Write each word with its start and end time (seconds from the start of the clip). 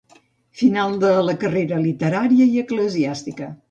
Final 0.61 0.95
de 1.03 1.11
la 1.29 1.37
carrera 1.45 1.81
literària 1.87 2.53
i 2.57 2.61
eclesiàstica. 2.67 3.57